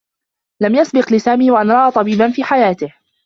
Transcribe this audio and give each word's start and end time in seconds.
لم 0.61 0.75
يسبق 0.75 1.13
لسامي 1.13 1.51
و 1.51 1.57
أن 1.57 1.71
رأى 1.71 1.91
طبيبا 1.91 2.31
في 2.31 2.43
حياته. 2.43 2.93